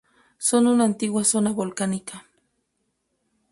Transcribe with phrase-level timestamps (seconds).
[0.39, 2.25] Son una antigua zona volcánica.